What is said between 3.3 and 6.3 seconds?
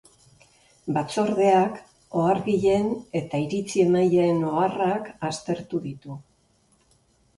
iritzi-emaileen oharrak aztertu ditu